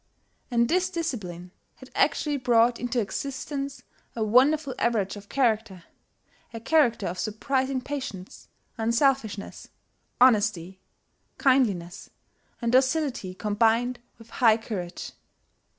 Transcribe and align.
And 0.49 0.67
this 0.67 0.89
discipline 0.89 1.51
had 1.75 1.91
actually 1.93 2.37
brought 2.37 2.79
into 2.79 2.99
existence 2.99 3.83
a 4.15 4.23
wonderful 4.23 4.73
average 4.79 5.15
of 5.15 5.29
character, 5.29 5.83
a 6.51 6.59
character 6.59 7.05
of 7.05 7.19
surprising 7.19 7.81
patience, 7.81 8.47
unselfishness, 8.79 9.67
honesty, 10.19 10.79
kindliness, 11.37 12.09
and 12.63 12.71
docility 12.71 13.35
combined 13.35 13.99
with 14.17 14.31
high 14.31 14.57
courage. 14.57 15.11